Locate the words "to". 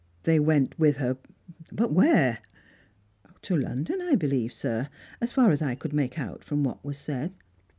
3.43-3.55